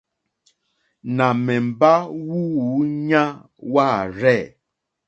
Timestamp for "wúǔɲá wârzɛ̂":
2.25-4.39